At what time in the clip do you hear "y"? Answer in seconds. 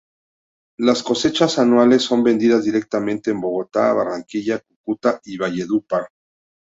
5.25-5.37